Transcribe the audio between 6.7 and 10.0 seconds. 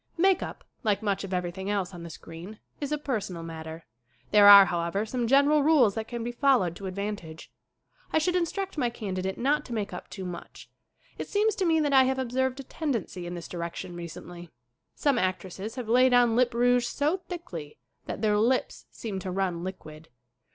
to advantage. I should instruct my candidate not to make